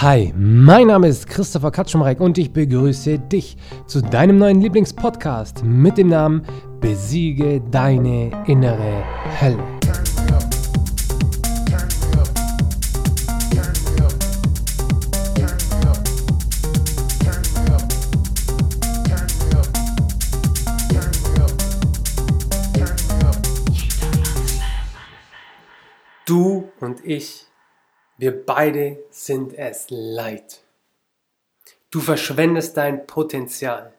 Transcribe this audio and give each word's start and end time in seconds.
Hi, 0.00 0.32
mein 0.36 0.86
Name 0.86 1.08
ist 1.08 1.26
Christopher 1.26 1.72
Katschumreck 1.72 2.20
und 2.20 2.38
ich 2.38 2.52
begrüße 2.52 3.18
dich 3.18 3.56
zu 3.88 4.00
deinem 4.00 4.38
neuen 4.38 4.60
Lieblingspodcast 4.60 5.64
mit 5.64 5.98
dem 5.98 6.10
Namen 6.10 6.44
Besiege 6.80 7.60
deine 7.72 8.30
innere 8.46 9.02
Hölle. 9.40 9.58
Du 26.24 26.68
und 26.78 27.04
ich 27.04 27.47
wir 28.18 28.44
beide 28.44 28.98
sind 29.10 29.54
es 29.54 29.86
leid. 29.88 30.60
Du 31.90 32.00
verschwendest 32.00 32.76
dein 32.76 33.06
Potenzial. 33.06 33.94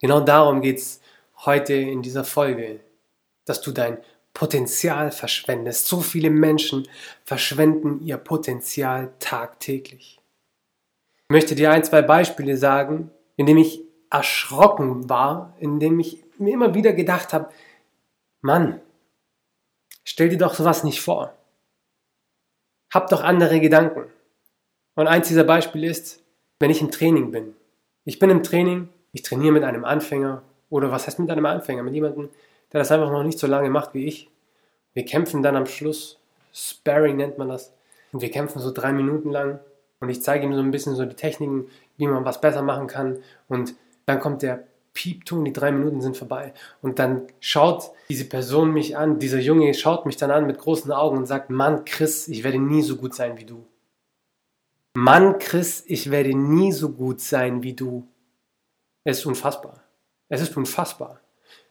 Genau 0.00 0.20
darum 0.20 0.60
geht 0.60 0.78
es 0.78 1.00
heute 1.44 1.74
in 1.74 2.00
dieser 2.00 2.24
Folge, 2.24 2.80
dass 3.44 3.60
du 3.60 3.72
dein 3.72 3.98
Potenzial 4.32 5.10
verschwendest. 5.10 5.86
So 5.88 6.00
viele 6.00 6.30
Menschen 6.30 6.88
verschwenden 7.24 8.02
ihr 8.02 8.18
Potenzial 8.18 9.12
tagtäglich. 9.18 10.20
Ich 11.24 11.30
möchte 11.30 11.56
dir 11.56 11.72
ein, 11.72 11.82
zwei 11.82 12.02
Beispiele 12.02 12.56
sagen, 12.56 13.10
in 13.34 13.46
denen 13.46 13.58
ich 13.58 13.82
erschrocken 14.10 15.10
war, 15.10 15.56
in 15.58 15.80
denen 15.80 15.98
ich 15.98 16.22
mir 16.38 16.52
immer 16.52 16.74
wieder 16.74 16.92
gedacht 16.92 17.32
habe, 17.32 17.50
Mann, 18.42 18.80
stell 20.04 20.28
dir 20.28 20.38
doch 20.38 20.54
sowas 20.54 20.84
nicht 20.84 21.00
vor. 21.00 21.34
Hab 22.96 23.10
doch 23.10 23.22
andere 23.22 23.60
Gedanken. 23.60 24.06
Und 24.94 25.06
eins 25.06 25.28
dieser 25.28 25.44
Beispiele 25.44 25.86
ist, 25.86 26.22
wenn 26.58 26.70
ich 26.70 26.80
im 26.80 26.90
Training 26.90 27.30
bin. 27.30 27.54
Ich 28.06 28.18
bin 28.18 28.30
im 28.30 28.42
Training, 28.42 28.88
ich 29.12 29.20
trainiere 29.20 29.52
mit 29.52 29.64
einem 29.64 29.84
Anfänger 29.84 30.42
oder 30.70 30.90
was 30.90 31.06
heißt 31.06 31.18
mit 31.18 31.30
einem 31.30 31.44
Anfänger? 31.44 31.82
Mit 31.82 31.92
jemandem, 31.92 32.30
der 32.72 32.80
das 32.80 32.90
einfach 32.90 33.10
noch 33.10 33.22
nicht 33.22 33.38
so 33.38 33.46
lange 33.46 33.68
macht 33.68 33.92
wie 33.92 34.06
ich. 34.06 34.30
Wir 34.94 35.04
kämpfen 35.04 35.42
dann 35.42 35.56
am 35.56 35.66
Schluss, 35.66 36.18
Sparring 36.54 37.18
nennt 37.18 37.36
man 37.36 37.50
das, 37.50 37.70
und 38.12 38.22
wir 38.22 38.30
kämpfen 38.30 38.60
so 38.60 38.72
drei 38.72 38.94
Minuten 38.94 39.30
lang 39.30 39.60
und 40.00 40.08
ich 40.08 40.22
zeige 40.22 40.46
ihm 40.46 40.54
so 40.54 40.60
ein 40.60 40.70
bisschen 40.70 40.94
so 40.94 41.04
die 41.04 41.16
Techniken, 41.16 41.68
wie 41.98 42.06
man 42.06 42.24
was 42.24 42.40
besser 42.40 42.62
machen 42.62 42.86
kann 42.86 43.18
und 43.46 43.74
dann 44.06 44.20
kommt 44.20 44.40
der 44.40 44.64
Piepton, 44.96 45.44
die 45.44 45.52
drei 45.52 45.70
Minuten 45.70 46.00
sind 46.00 46.16
vorbei. 46.16 46.54
Und 46.80 46.98
dann 46.98 47.26
schaut 47.38 47.90
diese 48.08 48.24
Person 48.24 48.72
mich 48.72 48.96
an, 48.96 49.18
dieser 49.18 49.38
Junge 49.38 49.72
schaut 49.74 50.06
mich 50.06 50.16
dann 50.16 50.30
an 50.30 50.46
mit 50.46 50.58
großen 50.58 50.90
Augen 50.90 51.18
und 51.18 51.26
sagt, 51.26 51.50
Mann, 51.50 51.84
Chris, 51.84 52.26
ich 52.28 52.42
werde 52.42 52.58
nie 52.58 52.82
so 52.82 52.96
gut 52.96 53.14
sein 53.14 53.36
wie 53.38 53.44
du. 53.44 53.66
Mann, 54.94 55.38
Chris, 55.38 55.84
ich 55.86 56.10
werde 56.10 56.34
nie 56.34 56.72
so 56.72 56.88
gut 56.88 57.20
sein 57.20 57.62
wie 57.62 57.74
du. 57.74 58.08
Es 59.04 59.18
ist 59.18 59.26
unfassbar. 59.26 59.82
Es 60.30 60.40
ist 60.40 60.56
unfassbar. 60.56 61.20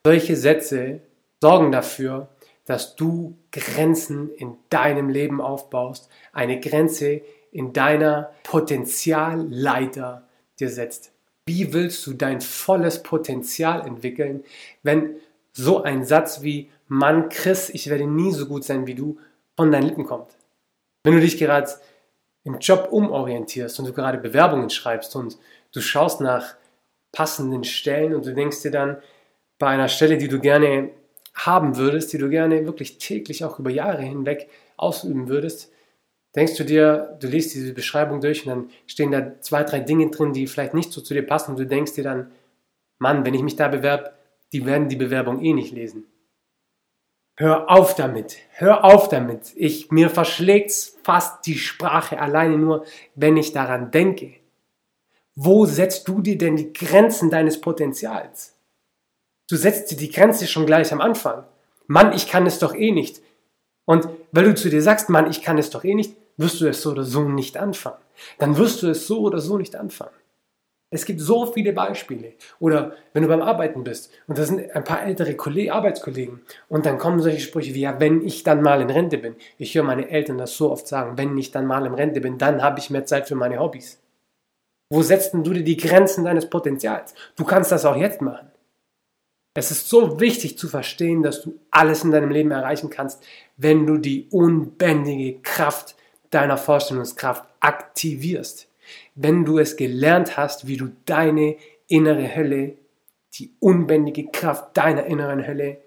Solche 0.05 0.35
Sätze 0.35 1.01
sorgen 1.41 1.71
dafür, 1.71 2.29
dass 2.65 2.95
du 2.95 3.37
Grenzen 3.51 4.29
in 4.35 4.55
deinem 4.69 5.09
Leben 5.09 5.41
aufbaust, 5.41 6.09
eine 6.31 6.59
Grenze 6.59 7.21
in 7.51 7.73
deiner 7.73 8.31
Potenzialleiter 8.43 10.27
dir 10.59 10.69
setzt. 10.69 11.14
Wie 11.47 11.73
willst 11.73 12.07
du 12.07 12.13
dein 12.13 12.41
volles 12.41 13.03
Potenzial 13.03 13.85
entwickeln, 13.85 14.43
wenn 14.81 15.17
so 15.53 15.83
ein 15.83 16.03
Satz 16.03 16.41
wie 16.41 16.71
Mann, 16.87 17.29
Chris, 17.29 17.69
ich 17.69 17.87
werde 17.87 18.07
nie 18.07 18.31
so 18.31 18.47
gut 18.47 18.63
sein 18.63 18.87
wie 18.87 18.95
du 18.95 19.19
von 19.55 19.71
deinen 19.71 19.87
Lippen 19.87 20.07
kommt? 20.07 20.35
Wenn 21.03 21.13
du 21.13 21.21
dich 21.21 21.37
gerade 21.37 21.69
im 22.45 22.57
Job 22.57 22.87
umorientierst 22.91 23.77
und 23.77 23.85
du 23.85 23.93
gerade 23.93 24.17
Bewerbungen 24.17 24.71
schreibst 24.71 25.15
und 25.15 25.37
du 25.71 25.81
schaust 25.81 26.19
nach 26.19 26.55
passenden 27.11 27.63
Stellen 27.63 28.15
und 28.15 28.25
du 28.25 28.33
denkst 28.33 28.63
dir 28.63 28.71
dann 28.71 28.97
bei 29.59 29.67
einer 29.67 29.87
Stelle, 29.87 30.17
die 30.17 30.27
du 30.27 30.39
gerne 30.39 30.89
haben 31.35 31.77
würdest, 31.77 32.11
die 32.11 32.17
du 32.17 32.27
gerne 32.27 32.65
wirklich 32.65 32.97
täglich 32.97 33.43
auch 33.43 33.59
über 33.59 33.69
Jahre 33.69 34.01
hinweg 34.01 34.49
ausüben 34.77 35.27
würdest, 35.27 35.71
denkst 36.35 36.55
du 36.57 36.65
dir, 36.65 37.17
du 37.19 37.27
liest 37.27 37.53
diese 37.53 37.73
Beschreibung 37.73 38.21
durch 38.21 38.45
und 38.45 38.49
dann 38.49 38.69
stehen 38.87 39.11
da 39.11 39.39
zwei, 39.41 39.63
drei 39.63 39.79
Dinge 39.79 40.09
drin, 40.09 40.33
die 40.33 40.47
vielleicht 40.47 40.73
nicht 40.73 40.91
so 40.91 41.01
zu 41.01 41.13
dir 41.13 41.25
passen 41.25 41.51
und 41.51 41.59
du 41.59 41.65
denkst 41.65 41.93
dir 41.93 42.03
dann, 42.03 42.31
Mann, 42.97 43.25
wenn 43.25 43.33
ich 43.33 43.41
mich 43.41 43.55
da 43.55 43.67
bewerbe, 43.67 44.13
die 44.53 44.65
werden 44.65 44.89
die 44.89 44.95
Bewerbung 44.95 45.41
eh 45.41 45.53
nicht 45.53 45.73
lesen. 45.73 46.05
Hör 47.37 47.69
auf 47.69 47.95
damit, 47.95 48.37
hör 48.51 48.85
auf 48.85 49.09
damit. 49.09 49.51
Ich, 49.55 49.91
mir 49.91 50.09
verschlägt's 50.09 50.97
fast 51.03 51.45
die 51.45 51.57
Sprache 51.57 52.19
alleine 52.19 52.57
nur, 52.57 52.85
wenn 53.15 53.35
ich 53.35 53.51
daran 53.51 53.91
denke. 53.91 54.35
Wo 55.35 55.65
setzt 55.65 56.07
du 56.07 56.21
dir 56.21 56.37
denn 56.37 56.55
die 56.55 56.71
Grenzen 56.71 57.29
deines 57.29 57.59
Potenzials? 57.59 58.57
Du 59.49 59.57
setzt 59.57 59.91
dir 59.91 59.97
die 59.97 60.11
Grenze 60.11 60.47
schon 60.47 60.65
gleich 60.65 60.93
am 60.93 61.01
Anfang. 61.01 61.43
Mann, 61.87 62.13
ich 62.13 62.29
kann 62.29 62.45
es 62.45 62.59
doch 62.59 62.73
eh 62.73 62.91
nicht. 62.91 63.21
Und 63.83 64.07
weil 64.31 64.45
du 64.45 64.55
zu 64.55 64.69
dir 64.69 64.81
sagst, 64.81 65.09
Mann, 65.09 65.29
ich 65.29 65.41
kann 65.41 65.57
es 65.57 65.69
doch 65.69 65.83
eh 65.83 65.93
nicht, 65.93 66.15
wirst 66.37 66.61
du 66.61 66.67
es 66.67 66.81
so 66.81 66.91
oder 66.91 67.03
so 67.03 67.27
nicht 67.27 67.57
anfangen. 67.57 68.01
Dann 68.37 68.57
wirst 68.57 68.83
du 68.83 68.89
es 68.89 69.07
so 69.07 69.21
oder 69.21 69.39
so 69.39 69.57
nicht 69.57 69.75
anfangen. 69.75 70.15
Es 70.91 71.05
gibt 71.05 71.19
so 71.19 71.45
viele 71.47 71.73
Beispiele. 71.73 72.33
Oder 72.59 72.95
wenn 73.13 73.23
du 73.23 73.27
beim 73.27 73.41
Arbeiten 73.41 73.83
bist 73.83 74.11
und 74.27 74.37
da 74.37 74.45
sind 74.45 74.71
ein 74.73 74.83
paar 74.83 75.03
ältere 75.03 75.35
Kollegen, 75.35 75.71
Arbeitskollegen 75.71 76.41
und 76.69 76.85
dann 76.85 76.97
kommen 76.97 77.19
solche 77.21 77.41
Sprüche 77.41 77.73
wie, 77.73 77.81
ja, 77.81 77.99
wenn 77.99 78.25
ich 78.25 78.43
dann 78.43 78.61
mal 78.61 78.81
in 78.81 78.89
Rente 78.89 79.17
bin. 79.17 79.35
Ich 79.57 79.75
höre 79.75 79.83
meine 79.83 80.09
Eltern 80.09 80.37
das 80.37 80.55
so 80.55 80.71
oft 80.71 80.87
sagen, 80.87 81.17
wenn 81.17 81.37
ich 81.37 81.51
dann 81.51 81.65
mal 81.65 81.85
in 81.85 81.93
Rente 81.93 82.21
bin, 82.21 82.37
dann 82.37 82.61
habe 82.61 82.79
ich 82.79 82.89
mehr 82.89 83.05
Zeit 83.05 83.27
für 83.27 83.35
meine 83.35 83.59
Hobbys. 83.59 83.99
Wo 84.89 85.01
setzt 85.01 85.33
denn 85.33 85.43
du 85.43 85.51
dir 85.51 85.63
die 85.63 85.77
Grenzen 85.77 86.23
deines 86.23 86.49
Potenzials? 86.49 87.15
Du 87.35 87.43
kannst 87.43 87.71
das 87.71 87.85
auch 87.85 87.97
jetzt 87.97 88.21
machen. 88.21 88.51
Es 89.57 89.71
ist 89.71 89.89
so 89.89 90.19
wichtig 90.19 90.57
zu 90.57 90.67
verstehen, 90.67 91.23
dass 91.23 91.41
du 91.41 91.59
alles 91.71 92.03
in 92.03 92.11
deinem 92.11 92.29
Leben 92.29 92.51
erreichen 92.51 92.89
kannst, 92.89 93.23
wenn 93.57 93.87
du 93.87 93.97
die 93.97 94.27
unbändige 94.29 95.41
Kraft 95.41 95.95
deiner 96.35 96.57
Vorstellungskraft 96.57 97.45
aktivierst. 97.61 98.67
Wenn 99.15 99.45
du 99.45 99.57
es 99.57 99.77
gelernt 99.77 100.37
hast, 100.37 100.67
wie 100.67 100.77
du 100.77 100.89
deine 101.05 101.55
innere 101.87 102.35
Hölle, 102.35 102.73
die 103.35 103.53
unbändige 103.59 104.27
Kraft 104.27 104.75
deiner 104.77 105.05
inneren 105.05 105.47
Hölle 105.47 105.77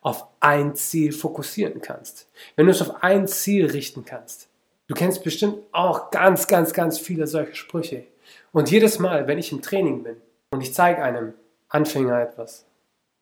auf 0.00 0.26
ein 0.40 0.74
Ziel 0.76 1.12
fokussieren 1.12 1.80
kannst. 1.80 2.28
Wenn 2.56 2.66
du 2.66 2.72
es 2.72 2.80
auf 2.80 3.02
ein 3.02 3.26
Ziel 3.26 3.66
richten 3.66 4.04
kannst. 4.04 4.48
Du 4.86 4.94
kennst 4.94 5.22
bestimmt 5.24 5.58
auch 5.72 6.10
ganz, 6.10 6.46
ganz, 6.46 6.72
ganz 6.72 6.98
viele 6.98 7.26
solche 7.26 7.56
Sprüche. 7.56 8.04
Und 8.52 8.70
jedes 8.70 8.98
Mal, 8.98 9.26
wenn 9.26 9.38
ich 9.38 9.52
im 9.52 9.60
Training 9.60 10.02
bin 10.04 10.16
und 10.50 10.62
ich 10.62 10.72
zeige 10.72 11.02
einem 11.02 11.34
Anfänger 11.68 12.20
etwas, 12.20 12.64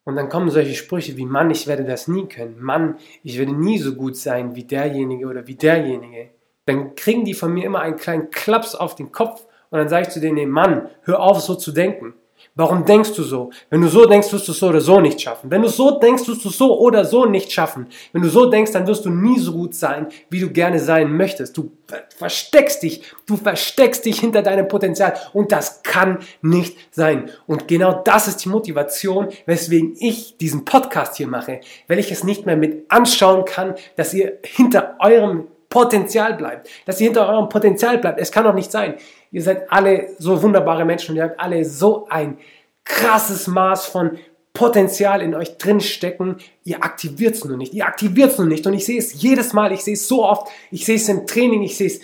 und 0.05 0.15
dann 0.15 0.29
kommen 0.29 0.49
solche 0.49 0.73
Sprüche 0.73 1.17
wie, 1.17 1.25
Mann, 1.25 1.51
ich 1.51 1.67
werde 1.67 1.83
das 1.83 2.07
nie 2.07 2.27
können. 2.27 2.61
Mann, 2.61 2.97
ich 3.23 3.37
werde 3.37 3.51
nie 3.51 3.77
so 3.77 3.93
gut 3.93 4.15
sein 4.15 4.55
wie 4.55 4.63
derjenige 4.63 5.27
oder 5.27 5.45
wie 5.47 5.55
derjenige 5.55 6.29
dann 6.67 6.95
kriegen 6.95 7.25
die 7.25 7.33
von 7.33 7.51
mir 7.53 7.65
immer 7.65 7.79
einen 7.79 7.95
kleinen 7.95 8.29
Klaps 8.29 8.75
auf 8.75 8.95
den 8.95 9.11
Kopf 9.11 9.45
und 9.69 9.79
dann 9.79 9.89
sage 9.89 10.03
ich 10.03 10.09
zu 10.09 10.19
denen, 10.19 10.49
Mann, 10.49 10.89
hör 11.03 11.19
auf 11.19 11.41
so 11.41 11.55
zu 11.55 11.71
denken. 11.71 12.13
Warum 12.55 12.85
denkst 12.85 13.13
du 13.13 13.23
so? 13.23 13.51
Wenn 13.69 13.81
du 13.81 13.87
so 13.87 14.05
denkst, 14.05 14.31
wirst 14.33 14.47
du 14.47 14.51
es 14.51 14.59
so 14.59 14.67
oder 14.67 14.81
so 14.81 14.99
nicht 14.99 15.21
schaffen. 15.21 15.49
Wenn 15.51 15.61
du 15.61 15.69
so 15.69 15.99
denkst, 15.99 16.27
wirst 16.27 16.43
du 16.43 16.49
es 16.49 16.57
so 16.57 16.79
oder 16.79 17.05
so 17.05 17.25
nicht 17.25 17.51
schaffen. 17.51 17.87
Wenn 18.13 18.23
du 18.23 18.29
so 18.29 18.49
denkst, 18.49 18.71
dann 18.71 18.87
wirst 18.87 19.05
du 19.05 19.09
nie 19.09 19.37
so 19.37 19.53
gut 19.53 19.75
sein, 19.75 20.07
wie 20.29 20.39
du 20.39 20.49
gerne 20.49 20.79
sein 20.79 21.15
möchtest. 21.15 21.55
Du 21.55 21.71
versteckst 22.15 22.81
dich, 22.81 23.03
du 23.27 23.37
versteckst 23.37 24.05
dich 24.05 24.19
hinter 24.19 24.41
deinem 24.41 24.67
Potenzial 24.67 25.13
und 25.33 25.51
das 25.51 25.83
kann 25.83 26.19
nicht 26.41 26.77
sein. 26.91 27.29
Und 27.45 27.67
genau 27.67 28.01
das 28.03 28.27
ist 28.27 28.43
die 28.43 28.49
Motivation, 28.49 29.27
weswegen 29.45 29.95
ich 29.99 30.37
diesen 30.37 30.65
Podcast 30.65 31.17
hier 31.17 31.27
mache, 31.27 31.61
weil 31.87 31.99
ich 31.99 32.11
es 32.11 32.23
nicht 32.23 32.45
mehr 32.45 32.57
mit 32.57 32.85
anschauen 32.89 33.45
kann, 33.45 33.75
dass 33.95 34.13
ihr 34.13 34.39
hinter 34.43 34.95
eurem 34.99 35.47
Potenzial 35.69 36.35
bleibt, 36.35 36.69
dass 36.85 37.01
ihr 37.01 37.05
hinter 37.05 37.27
eurem 37.27 37.49
Potenzial 37.49 37.97
bleibt. 37.97 38.19
Es 38.19 38.31
kann 38.31 38.45
doch 38.45 38.53
nicht 38.53 38.71
sein. 38.71 38.95
Ihr 39.31 39.41
seid 39.41 39.71
alle 39.71 40.09
so 40.17 40.41
wunderbare 40.41 40.85
Menschen 40.85 41.11
und 41.11 41.17
ihr 41.17 41.23
habt 41.23 41.39
alle 41.39 41.65
so 41.65 42.07
ein 42.09 42.37
krasses 42.83 43.47
Maß 43.47 43.85
von 43.87 44.17
Potenzial 44.53 45.21
in 45.21 45.35
euch 45.35 45.57
drin 45.57 45.79
stecken. 45.79 46.37
Ihr 46.63 46.83
aktiviert 46.83 47.35
es 47.35 47.45
nur 47.45 47.57
nicht. 47.57 47.73
Ihr 47.73 47.85
aktiviert 47.85 48.31
es 48.31 48.37
nur 48.39 48.47
nicht. 48.47 48.65
Und 48.65 48.73
ich 48.73 48.85
sehe 48.85 48.97
es 48.97 49.21
jedes 49.21 49.53
Mal. 49.53 49.71
Ich 49.71 49.83
sehe 49.83 49.93
es 49.93 50.07
so 50.07 50.25
oft. 50.25 50.47
Ich 50.71 50.85
sehe 50.85 50.95
es 50.95 51.07
im 51.09 51.27
Training. 51.27 51.61
Ich 51.61 51.77
sehe 51.77 51.87
es 51.87 51.99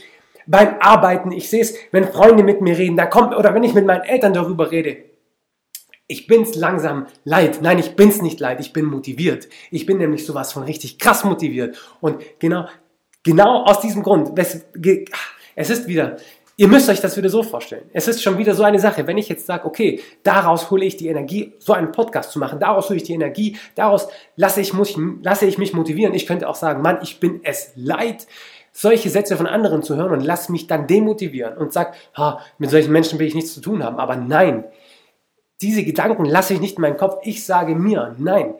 beim 0.45 0.75
Arbeiten. 0.79 1.31
Ich 1.31 1.49
sehe 1.49 1.61
es, 1.61 1.73
wenn 1.91 2.07
Freunde 2.07 2.43
mit 2.43 2.61
mir 2.61 2.77
reden. 2.77 2.95
Da 2.95 3.07
kommt, 3.07 3.35
oder 3.35 3.55
wenn 3.55 3.63
ich 3.63 3.73
mit 3.73 3.87
meinen 3.87 4.03
Eltern 4.03 4.33
darüber 4.33 4.69
rede. 4.69 4.97
Ich 6.05 6.27
bin's 6.27 6.53
langsam 6.53 7.07
leid. 7.23 7.59
Nein, 7.63 7.79
ich 7.79 7.95
bin's 7.95 8.21
nicht 8.21 8.39
leid. 8.39 8.59
Ich 8.59 8.71
bin 8.71 8.85
motiviert. 8.85 9.47
Ich 9.71 9.87
bin 9.87 9.97
nämlich 9.97 10.25
sowas 10.25 10.53
von 10.53 10.61
richtig 10.61 10.99
krass 10.99 11.23
motiviert. 11.23 11.75
Und 12.01 12.21
genau 12.37 12.67
Genau 13.23 13.63
aus 13.63 13.79
diesem 13.79 14.03
Grund. 14.03 14.37
Es 14.37 15.69
ist 15.69 15.87
wieder, 15.87 16.17
ihr 16.57 16.67
müsst 16.67 16.89
euch 16.89 16.99
das 16.99 17.15
wieder 17.15 17.29
so 17.29 17.41
vorstellen. 17.41 17.89
Es 17.93 18.07
ist 18.07 18.21
schon 18.21 18.37
wieder 18.37 18.53
so 18.53 18.63
eine 18.63 18.79
Sache. 18.79 19.07
Wenn 19.07 19.17
ich 19.17 19.29
jetzt 19.29 19.45
sage, 19.45 19.65
okay, 19.65 20.01
daraus 20.23 20.69
hole 20.69 20.85
ich 20.85 20.97
die 20.97 21.07
Energie, 21.07 21.53
so 21.59 21.73
einen 21.73 21.91
Podcast 21.91 22.31
zu 22.31 22.39
machen, 22.39 22.59
daraus 22.59 22.89
hole 22.89 22.97
ich 22.97 23.03
die 23.03 23.13
Energie, 23.13 23.57
daraus 23.75 24.07
lasse 24.35 24.61
ich, 24.61 24.73
muss, 24.73 24.95
lasse 25.21 25.45
ich 25.45 25.57
mich 25.57 25.73
motivieren. 25.73 26.13
Ich 26.13 26.27
könnte 26.27 26.49
auch 26.49 26.55
sagen, 26.55 26.81
Mann, 26.81 26.99
ich 27.01 27.19
bin 27.19 27.39
es 27.43 27.71
leid, 27.75 28.27
solche 28.71 29.09
Sätze 29.09 29.37
von 29.37 29.47
anderen 29.47 29.83
zu 29.83 29.95
hören 29.95 30.11
und 30.11 30.21
lass 30.21 30.49
mich 30.49 30.67
dann 30.67 30.87
demotivieren 30.87 31.57
und 31.57 31.71
sag, 31.71 31.95
ha, 32.17 32.41
mit 32.57 32.71
solchen 32.71 32.91
Menschen 32.91 33.19
will 33.19 33.27
ich 33.27 33.35
nichts 33.35 33.53
zu 33.53 33.61
tun 33.61 33.83
haben. 33.83 33.99
Aber 33.99 34.15
nein, 34.15 34.65
diese 35.61 35.83
Gedanken 35.83 36.25
lasse 36.25 36.55
ich 36.55 36.59
nicht 36.59 36.75
in 36.77 36.81
meinen 36.81 36.97
Kopf. 36.97 37.19
Ich 37.23 37.45
sage 37.45 37.75
mir, 37.75 38.15
nein, 38.17 38.55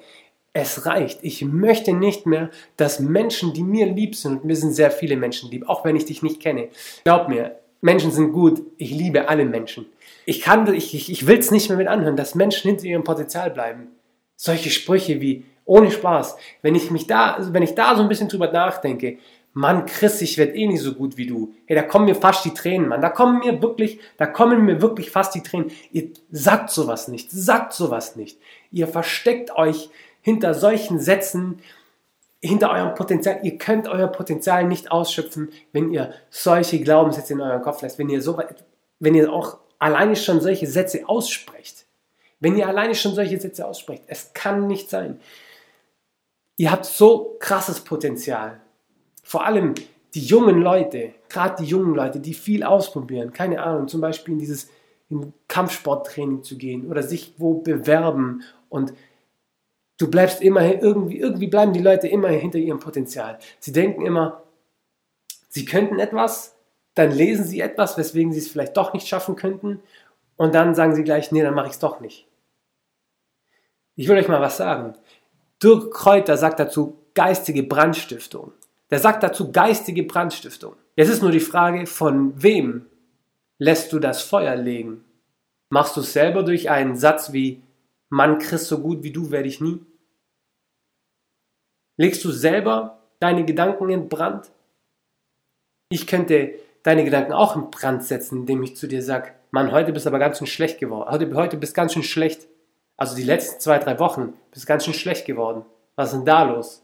es 0.54 0.86
reicht. 0.86 1.20
Ich 1.24 1.44
möchte 1.44 1.94
nicht 1.94 2.28
mehr, 2.28 2.50
dass 2.78 3.00
Menschen, 3.00 3.54
die 3.54 3.64
mir 3.64 3.88
lieb 3.88 4.16
sind, 4.16 4.34
und 4.34 4.46
mir 4.46 4.56
sind 4.56 4.74
sehr 4.74 4.92
viele 4.92 5.18
Menschen 5.18 5.50
lieb, 5.50 5.68
auch 5.68 5.84
wenn 5.84 5.96
ich 5.96 6.06
dich 6.06 6.22
nicht 6.22 6.40
kenne. 6.40 6.70
Glaub 7.04 7.28
mir, 7.28 7.60
Menschen 7.82 8.12
sind 8.12 8.32
gut. 8.32 8.62
Ich 8.78 8.92
liebe 8.92 9.28
alle 9.28 9.46
Menschen. 9.46 9.88
Ich 10.26 10.48
ich, 10.48 10.94
ich, 10.94 11.12
ich 11.12 11.28
will 11.28 11.40
es 11.40 11.52
nicht 11.52 11.68
mehr 11.70 11.78
mit 11.78 11.88
anhören, 11.88 12.16
dass 12.16 12.36
Menschen 12.36 12.70
hinter 12.70 12.86
ihrem 12.86 13.04
Potenzial 13.04 13.50
bleiben. 13.50 13.88
Solche 14.36 14.70
Sprüche 14.70 15.20
wie, 15.20 15.44
ohne 15.66 15.92
Spaß, 15.92 16.38
wenn 16.62 16.76
ich 16.76 16.92
mich 16.92 17.08
da, 17.08 17.38
wenn 17.52 17.64
ich 17.64 17.76
da 17.76 17.96
so 17.96 18.04
ein 18.04 18.10
bisschen 18.10 18.30
drüber 18.30 18.52
nachdenke, 18.52 19.18
Mann, 19.56 19.86
Chris, 19.86 20.20
ich 20.22 20.38
werde 20.40 20.56
eh 20.56 20.66
nicht 20.66 20.82
so 20.82 20.94
gut 20.94 21.16
wie 21.16 21.28
du. 21.28 21.54
Hey, 21.68 21.76
da 21.76 21.84
kommen 21.84 22.06
mir 22.06 22.16
fast 22.16 22.44
die 22.44 22.56
Tränen, 22.56 22.88
Mann. 22.88 23.02
Da 23.02 23.10
kommen 23.10 23.40
mir 23.40 23.62
wirklich, 23.62 24.00
da 24.18 24.26
kommen 24.26 24.66
mir 24.66 24.82
wirklich 24.82 25.12
fast 25.12 25.36
die 25.36 25.44
Tränen. 25.44 25.72
Ihr 25.92 26.10
sagt 26.32 26.72
sowas 26.72 27.08
nicht, 27.08 27.30
sagt 27.30 27.74
sowas 27.74 28.16
nicht. 28.16 28.40
Ihr 28.72 28.88
versteckt 28.88 29.56
euch 29.56 29.90
hinter 30.24 30.56
solchen 30.56 31.00
Sätzen, 31.00 31.60
hinter 32.42 32.72
eurem 32.72 32.96
Potenzial. 32.96 33.42
Ihr 33.44 33.60
könnt 33.60 33.88
euer 33.88 34.08
Potenzial 34.08 34.64
nicht 34.64 34.92
ausschöpfen, 34.92 35.50
wenn 35.72 35.92
ihr 35.92 36.12
solche 36.32 36.82
Glaubenssätze 36.82 37.34
in 37.34 37.42
euren 37.42 37.62
Kopf 37.62 37.84
lässt. 37.84 38.00
Wenn 38.00 38.10
ihr 38.10 38.24
so, 38.24 38.42
wenn 39.00 39.14
ihr 39.14 39.32
auch 39.32 39.60
alleine 39.78 40.16
schon 40.16 40.42
solche 40.42 40.66
Sätze 40.66 41.08
aussprecht. 41.08 41.86
Wenn 42.40 42.58
ihr 42.58 42.68
alleine 42.68 42.96
schon 42.96 43.14
solche 43.14 43.40
Sätze 43.40 43.68
aussprecht. 43.68 44.04
Es 44.08 44.34
kann 44.34 44.66
nicht 44.66 44.90
sein. 44.90 45.20
Ihr 46.58 46.72
habt 46.72 46.86
so 46.86 47.38
krasses 47.40 47.82
Potenzial 47.82 48.60
vor 49.24 49.46
allem 49.46 49.74
die 50.14 50.22
jungen 50.22 50.62
Leute, 50.62 51.14
gerade 51.30 51.64
die 51.64 51.68
jungen 51.68 51.96
Leute, 51.96 52.20
die 52.20 52.36
viel 52.36 52.64
ausprobieren, 52.64 53.34
keine 53.34 53.64
Ahnung, 53.64 53.88
zum 53.88 54.02
Beispiel 54.02 54.34
in 54.34 54.40
dieses 54.40 54.70
in 55.10 55.34
Kampfsporttraining 55.48 56.44
zu 56.44 56.58
gehen 56.58 56.90
oder 56.90 57.02
sich 57.02 57.34
wo 57.38 57.56
bewerben 57.56 58.44
und 58.70 58.94
du 60.04 60.12
bleibst 60.12 60.42
immer 60.42 60.62
irgendwie, 60.62 61.18
irgendwie 61.18 61.48
bleiben 61.48 61.72
die 61.72 61.82
Leute 61.82 62.10
immer 62.10 62.28
hinter 62.28 62.58
ihrem 62.58 62.80
Potenzial. 62.80 63.40
Sie 63.60 63.72
denken 63.72 64.06
immer, 64.06 64.44
sie 65.48 65.64
könnten 65.64 65.98
etwas, 65.98 66.58
dann 66.94 67.12
lesen 67.12 67.46
sie 67.46 67.62
etwas, 67.62 67.98
weswegen 67.98 68.34
sie 68.34 68.40
es 68.40 68.50
vielleicht 68.50 68.76
doch 68.76 68.94
nicht 68.94 69.08
schaffen 69.08 69.38
könnten 69.38 69.80
und 70.36 70.54
dann 70.54 70.76
sagen 70.76 70.94
sie 70.94 71.06
gleich, 71.06 71.32
nee, 71.32 71.42
dann 71.42 71.54
mache 71.54 71.68
ich 71.68 71.74
es 71.74 71.80
doch 71.80 72.02
nicht. 72.02 72.28
Ich 73.96 74.10
will 74.10 74.18
euch 74.18 74.28
mal 74.28 74.42
was 74.42 74.58
sagen. 74.58 74.94
Dirk 75.62 75.94
Kräuter 75.94 76.36
sagt 76.36 76.60
dazu 76.60 76.98
geistige 77.14 77.64
Brandstiftung. 77.64 78.52
Der 78.90 79.00
sagt 79.00 79.24
dazu 79.24 79.54
geistige 79.54 80.04
Brandstiftung. 80.04 80.76
Jetzt 80.98 81.10
ist 81.10 81.22
nur 81.22 81.32
die 81.32 81.40
Frage, 81.40 81.86
von 81.86 82.34
wem 82.44 82.88
lässt 83.58 83.94
du 83.94 84.00
das 84.00 84.22
Feuer 84.22 84.58
legen? 84.58 85.06
Machst 85.70 85.96
du 85.96 86.02
es 86.02 86.12
selber 86.12 86.44
durch 86.44 86.70
einen 86.70 86.98
Satz 86.98 87.32
wie 87.32 87.64
Mann, 88.10 88.38
Christ 88.40 88.68
so 88.68 88.80
gut 88.80 89.02
wie 89.04 89.12
du 89.12 89.32
werde 89.32 89.48
ich 89.48 89.62
nie? 89.62 89.80
Legst 91.98 92.24
du 92.26 92.32
selber 92.32 93.00
deine 93.20 93.46
Gedanken 93.46 93.90
in 93.90 94.10
Brand? 94.10 94.52
Ich 95.90 96.08
könnte 96.08 96.56
deine 96.82 97.04
Gedanken 97.04 97.34
auch 97.34 97.56
in 97.56 97.70
Brand 97.70 98.04
setzen, 98.04 98.40
indem 98.40 98.64
ich 98.64 98.76
zu 98.76 98.88
dir 98.88 99.04
sage, 99.04 99.32
Mann, 99.52 99.72
heute 99.72 99.94
bist 99.94 100.06
du 100.06 100.10
aber 100.10 100.20
ganz 100.20 100.40
schön 100.40 100.48
schlecht 100.48 100.80
geworden. 100.80 101.10
Heute, 101.12 101.34
heute 101.36 101.58
bist 101.58 101.74
du 101.74 101.76
ganz 101.76 101.94
schön 101.94 102.04
schlecht. 102.04 102.48
Also 102.98 103.16
die 103.16 103.24
letzten 103.24 103.60
zwei, 103.60 103.78
drei 103.78 104.00
Wochen 104.00 104.34
bist 104.52 104.66
du 104.66 104.68
ganz 104.68 104.86
schön 104.86 104.94
schlecht 104.94 105.26
geworden. 105.26 105.66
Was 105.96 106.10
ist 106.10 106.18
denn 106.18 106.26
da 106.26 106.44
los? 106.44 106.84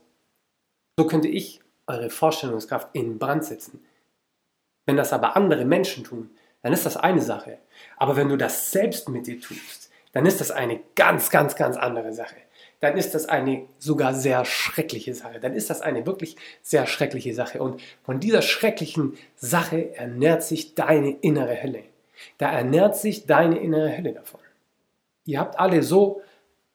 So 0.97 1.07
könnte 1.07 1.27
ich 1.27 1.61
eure 1.87 2.11
Vorstellungskraft 2.11 2.89
in 2.93 3.17
Brand 3.17 3.43
setzen. 3.43 3.83
Wenn 4.85 4.97
das 4.97 5.13
aber 5.13 5.35
andere 5.35 5.65
Menschen 5.65 6.03
tun, 6.03 6.29
dann 6.61 6.73
ist 6.73 6.85
das 6.85 6.97
eine 6.97 7.21
Sache. 7.21 7.57
Aber 7.97 8.15
wenn 8.15 8.29
du 8.29 8.37
das 8.37 8.71
selbst 8.71 9.09
mit 9.09 9.25
dir 9.25 9.39
tust, 9.41 9.89
dann 10.11 10.25
ist 10.25 10.39
das 10.39 10.51
eine 10.51 10.79
ganz, 10.95 11.29
ganz, 11.31 11.55
ganz 11.55 11.77
andere 11.77 12.13
Sache. 12.13 12.35
Dann 12.79 12.97
ist 12.97 13.13
das 13.13 13.27
eine 13.27 13.65
sogar 13.77 14.13
sehr 14.13 14.45
schreckliche 14.45 15.13
Sache. 15.13 15.39
Dann 15.39 15.53
ist 15.53 15.69
das 15.69 15.81
eine 15.81 16.05
wirklich 16.05 16.37
sehr 16.61 16.87
schreckliche 16.87 17.33
Sache. 17.33 17.61
Und 17.61 17.81
von 18.03 18.19
dieser 18.19 18.41
schrecklichen 18.41 19.17
Sache 19.35 19.95
ernährt 19.95 20.43
sich 20.43 20.75
deine 20.75 21.11
innere 21.21 21.61
Hölle. 21.61 21.83
Da 22.37 22.51
ernährt 22.51 22.95
sich 22.95 23.25
deine 23.25 23.59
innere 23.59 23.95
Hölle 23.97 24.13
davon. 24.13 24.39
Ihr 25.25 25.39
habt 25.39 25.59
alle 25.59 25.83
so, 25.83 26.21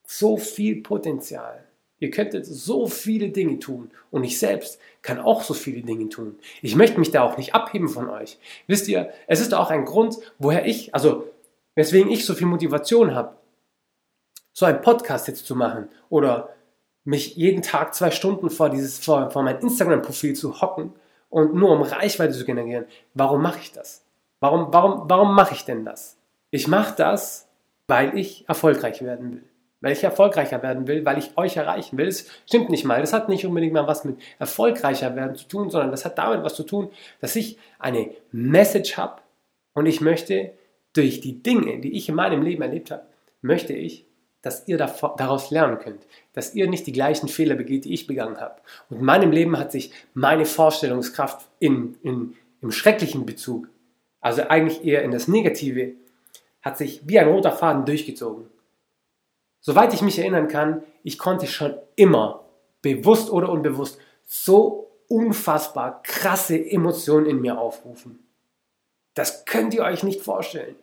so 0.06 0.36
viel 0.36 0.82
Potenzial. 0.82 1.64
Ihr 2.00 2.10
könntet 2.10 2.44
so 2.44 2.86
viele 2.86 3.30
Dinge 3.30 3.58
tun 3.58 3.90
und 4.10 4.24
ich 4.24 4.38
selbst 4.38 4.78
kann 5.00 5.18
auch 5.18 5.42
so 5.42 5.54
viele 5.54 5.80
Dinge 5.80 6.08
tun. 6.08 6.38
Ich 6.60 6.76
möchte 6.76 6.98
mich 6.98 7.10
da 7.10 7.22
auch 7.22 7.38
nicht 7.38 7.54
abheben 7.54 7.88
von 7.88 8.10
euch. 8.10 8.38
Wisst 8.66 8.88
ihr, 8.88 9.10
es 9.26 9.40
ist 9.40 9.54
auch 9.54 9.70
ein 9.70 9.84
Grund, 9.86 10.18
woher 10.38 10.66
ich, 10.66 10.94
also 10.94 11.30
weswegen 11.74 12.10
ich 12.10 12.26
so 12.26 12.34
viel 12.34 12.46
Motivation 12.46 13.14
habe, 13.14 13.36
so 14.54 14.64
einen 14.64 14.80
Podcast 14.80 15.28
jetzt 15.28 15.46
zu 15.46 15.54
machen 15.54 15.88
oder 16.08 16.48
mich 17.04 17.36
jeden 17.36 17.60
Tag 17.60 17.94
zwei 17.94 18.10
Stunden 18.10 18.48
vor, 18.48 18.70
dieses, 18.70 18.98
vor, 18.98 19.30
vor 19.30 19.42
mein 19.42 19.58
Instagram-Profil 19.58 20.34
zu 20.34 20.62
hocken 20.62 20.94
und 21.28 21.54
nur 21.54 21.70
um 21.72 21.82
Reichweite 21.82 22.32
zu 22.32 22.46
generieren. 22.46 22.86
Warum 23.12 23.42
mache 23.42 23.58
ich 23.60 23.72
das? 23.72 24.06
Warum, 24.40 24.68
warum, 24.72 25.02
warum 25.10 25.34
mache 25.34 25.54
ich 25.54 25.66
denn 25.66 25.84
das? 25.84 26.16
Ich 26.50 26.68
mache 26.68 26.94
das, 26.96 27.46
weil 27.88 28.16
ich 28.16 28.48
erfolgreich 28.48 29.02
werden 29.02 29.32
will 29.34 29.44
weil 29.84 29.92
ich 29.92 30.02
erfolgreicher 30.02 30.62
werden 30.62 30.86
will, 30.86 31.04
weil 31.04 31.18
ich 31.18 31.36
euch 31.36 31.58
erreichen 31.58 31.98
will. 31.98 32.06
Das 32.06 32.24
stimmt 32.46 32.70
nicht 32.70 32.86
mal. 32.86 33.02
Das 33.02 33.12
hat 33.12 33.28
nicht 33.28 33.44
unbedingt 33.44 33.74
mal 33.74 33.86
was 33.86 34.06
mit 34.06 34.16
erfolgreicher 34.38 35.14
werden 35.14 35.36
zu 35.36 35.46
tun, 35.46 35.68
sondern 35.68 35.90
das 35.90 36.06
hat 36.06 36.16
damit 36.16 36.42
was 36.42 36.54
zu 36.54 36.62
tun, 36.62 36.88
dass 37.20 37.36
ich 37.36 37.58
eine 37.78 38.10
Message 38.32 38.96
habe 38.96 39.20
und 39.74 39.84
ich 39.84 40.00
möchte 40.00 40.54
durch 40.94 41.20
die 41.20 41.42
Dinge, 41.42 41.80
die 41.80 41.98
ich 41.98 42.08
in 42.08 42.14
meinem 42.14 42.40
Leben 42.40 42.62
erlebt 42.62 42.90
habe, 42.92 43.04
möchte 43.42 43.74
ich, 43.74 44.06
dass 44.44 44.69
ihr 44.69 44.76
daraus 44.76 45.50
lernen 45.50 45.79
könnt, 45.79 46.06
dass 46.35 46.55
ihr 46.55 46.69
nicht 46.69 46.87
die 46.87 46.93
gleichen 46.93 47.29
Fehler 47.29 47.55
begeht, 47.55 47.87
die 47.87 47.94
ich 47.94 48.06
begangen 48.06 48.38
habe. 48.41 48.61
Und 48.91 48.99
in 48.99 49.05
meinem 49.05 49.32
Leben 49.32 49.58
hat 49.58 49.73
sich 49.73 49.91
meine 50.12 50.44
Vorstellungskraft 50.44 51.49
in, 51.61 51.96
in, 52.02 52.37
im 52.61 52.70
schrecklichen 52.70 53.25
Bezug, 53.25 53.69
also 54.20 54.43
eigentlich 54.43 54.85
eher 54.85 55.02
in 55.02 55.12
das 55.12 55.29
Negative, 55.29 55.94
hat 56.61 56.76
sich 56.76 57.00
wie 57.08 57.19
ein 57.19 57.29
roter 57.29 57.52
Faden 57.52 57.87
durchgezogen. 57.87 58.44
Soweit 59.61 59.94
ich 59.94 60.02
mich 60.02 60.19
erinnern 60.19 60.49
kann, 60.49 60.82
ich 61.02 61.19
konnte 61.19 61.46
schon 61.46 61.75
immer, 61.96 62.44
bewusst 62.82 63.31
oder 63.31 63.49
unbewusst, 63.49 63.99
so 64.26 64.91
unfassbar 65.08 66.02
krasse 66.02 66.58
Emotionen 66.70 67.26
in 67.26 67.41
mir 67.41 67.58
aufrufen. 67.58 68.19
Das 69.14 69.46
könnt 69.46 69.73
ihr 69.73 69.85
euch 69.85 70.02
nicht 70.02 70.20
vorstellen. 70.20 70.76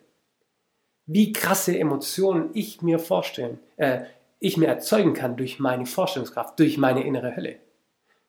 Wie 1.06 1.32
krasse 1.32 1.78
Emotionen 1.78 2.50
ich 2.54 2.82
mir 2.82 2.98
vorstellen, 2.98 3.58
äh, 3.76 4.02
ich 4.38 4.56
mir 4.56 4.66
erzeugen 4.66 5.14
kann 5.14 5.36
durch 5.36 5.58
meine 5.58 5.86
Vorstellungskraft, 5.86 6.58
durch 6.58 6.76
meine 6.76 7.04
innere 7.04 7.36
Hölle. 7.36 7.56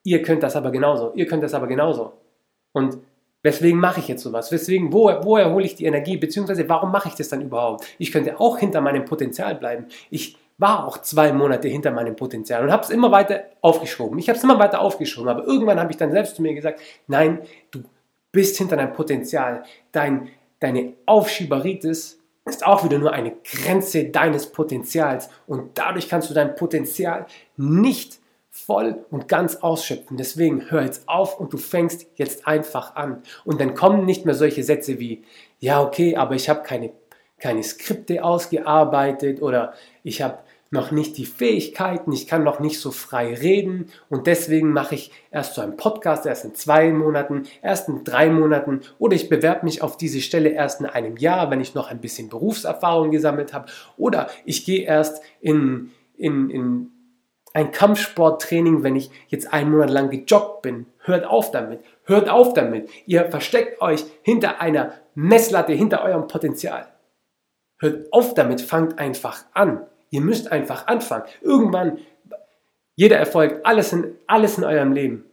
Ihr 0.03 0.21
könnt 0.21 0.43
das 0.43 0.55
aber 0.55 0.71
genauso. 0.71 1.13
Ihr 1.15 1.25
könnt 1.25 1.43
das 1.43 1.53
aber 1.53 1.67
genauso. 1.67 2.13
Und 2.71 2.97
weswegen 3.41 3.79
mache 3.79 3.99
ich 3.99 4.07
jetzt 4.07 4.23
sowas? 4.23 4.51
Weswegen, 4.51 4.91
wo, 4.91 5.05
woher 5.23 5.51
hole 5.51 5.65
ich 5.65 5.75
die 5.75 5.85
Energie? 5.85 6.17
Beziehungsweise, 6.17 6.67
warum 6.69 6.91
mache 6.91 7.09
ich 7.09 7.15
das 7.15 7.29
dann 7.29 7.41
überhaupt? 7.41 7.85
Ich 7.97 8.11
könnte 8.11 8.39
auch 8.39 8.59
hinter 8.59 8.81
meinem 8.81 9.05
Potenzial 9.05 9.55
bleiben. 9.55 9.87
Ich 10.09 10.37
war 10.57 10.85
auch 10.87 10.99
zwei 10.99 11.33
Monate 11.33 11.67
hinter 11.67 11.91
meinem 11.91 12.15
Potenzial 12.15 12.63
und 12.63 12.71
habe 12.71 12.83
es 12.83 12.89
immer 12.89 13.11
weiter 13.11 13.45
aufgeschoben. 13.61 14.19
Ich 14.19 14.29
habe 14.29 14.37
es 14.37 14.43
immer 14.43 14.59
weiter 14.59 14.81
aufgeschoben, 14.81 15.29
aber 15.29 15.45
irgendwann 15.45 15.79
habe 15.79 15.91
ich 15.91 15.97
dann 15.97 16.11
selbst 16.11 16.35
zu 16.35 16.41
mir 16.41 16.53
gesagt, 16.53 16.79
nein, 17.07 17.41
du 17.71 17.83
bist 18.31 18.57
hinter 18.57 18.77
deinem 18.77 18.93
Potenzial. 18.93 19.63
Dein, 19.91 20.29
deine 20.59 20.93
Aufschieberitis 21.05 22.22
ist 22.45 22.65
auch 22.65 22.83
wieder 22.83 22.99
nur 22.99 23.13
eine 23.13 23.33
Grenze 23.43 24.05
deines 24.05 24.51
Potenzials 24.51 25.29
und 25.47 25.77
dadurch 25.77 26.09
kannst 26.09 26.29
du 26.29 26.33
dein 26.33 26.55
Potenzial 26.55 27.25
nicht 27.55 28.19
voll 28.49 29.05
und 29.09 29.27
ganz 29.27 29.55
ausschöpfen. 29.57 30.17
Deswegen 30.17 30.69
hör 30.69 30.83
jetzt 30.83 31.07
auf 31.09 31.39
und 31.39 31.53
du 31.53 31.57
fängst 31.57 32.05
jetzt 32.15 32.45
einfach 32.45 32.95
an. 32.95 33.23
Und 33.45 33.59
dann 33.59 33.73
kommen 33.73 34.05
nicht 34.05 34.25
mehr 34.25 34.35
solche 34.35 34.63
Sätze 34.63 34.99
wie, 34.99 35.23
ja, 35.59 35.81
okay, 35.81 36.15
aber 36.15 36.35
ich 36.35 36.49
habe 36.49 36.61
keine 36.61 36.91
keine 37.43 37.61
Skripte 37.61 38.23
ausgearbeitet 38.23 39.41
oder 39.41 39.73
ich 40.01 40.21
habe 40.21 40.39
noch 40.73 40.89
nicht 40.89 41.17
die 41.17 41.27
Fähigkeiten, 41.27 42.11
ich 42.11 42.25
kann 42.25 42.43
noch 42.43 42.59
nicht 42.59 42.79
so 42.79 42.89
frei 42.89 43.35
reden 43.35 43.91
und 44.09 44.25
deswegen 44.25 44.73
mache 44.73 44.95
ich 44.95 45.11
erst 45.29 45.53
so 45.53 45.61
einen 45.61 45.77
Podcast 45.77 46.25
erst 46.25 46.45
in 46.45 46.55
zwei 46.55 46.91
Monaten, 46.91 47.43
erst 47.61 47.89
in 47.89 48.03
drei 48.03 48.31
Monaten 48.31 48.81
oder 48.97 49.15
ich 49.15 49.29
bewerbe 49.29 49.65
mich 49.65 49.83
auf 49.83 49.97
diese 49.97 50.19
Stelle 50.19 50.49
erst 50.49 50.81
in 50.81 50.87
einem 50.87 51.15
Jahr, 51.17 51.51
wenn 51.51 51.61
ich 51.61 51.75
noch 51.75 51.91
ein 51.91 52.01
bisschen 52.01 52.27
Berufserfahrung 52.27 53.11
gesammelt 53.11 53.53
habe 53.53 53.67
oder 53.97 54.31
ich 54.45 54.65
gehe 54.65 54.83
erst 54.83 55.21
in, 55.41 55.91
in, 56.17 56.49
in 56.49 56.89
ein 57.53 57.71
Kampfsporttraining, 57.71 58.81
wenn 58.81 58.95
ich 58.95 59.11
jetzt 59.27 59.53
einen 59.53 59.69
Monat 59.69 59.91
lang 59.91 60.09
gejoggt 60.09 60.63
bin. 60.63 60.87
Hört 60.97 61.23
auf 61.23 61.51
damit. 61.51 61.81
Hört 62.05 62.29
auf 62.29 62.55
damit. 62.55 62.89
Ihr 63.05 63.29
versteckt 63.29 63.79
euch 63.79 64.03
hinter 64.23 64.59
einer 64.59 64.93
Messlatte, 65.13 65.73
hinter 65.73 66.03
eurem 66.03 66.25
Potenzial. 66.25 66.87
Hört 67.77 68.11
auf 68.11 68.33
damit, 68.33 68.61
fangt 68.61 68.97
einfach 68.97 69.43
an. 69.53 69.85
Ihr 70.13 70.21
müsst 70.21 70.51
einfach 70.51 70.87
anfangen. 70.87 71.25
Irgendwann, 71.41 71.99
jeder 72.95 73.17
Erfolg, 73.17 73.59
alles 73.63 73.91
in, 73.91 74.15
alles 74.27 74.57
in 74.57 74.63
eurem 74.63 74.93
Leben 74.93 75.25